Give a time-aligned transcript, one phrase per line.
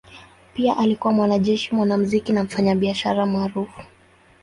[0.53, 3.81] Pia alikuwa mwanajeshi, mwanamuziki na mfanyabiashara maarufu.